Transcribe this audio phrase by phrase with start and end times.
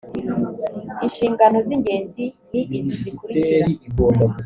[1.05, 3.65] inshingano z ingenzi ni izi zikurikira